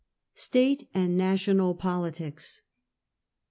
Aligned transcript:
STATE 0.33 0.89
AND 0.95 1.15
NATIONAL 1.15 1.75
POLITICS. 1.75 2.63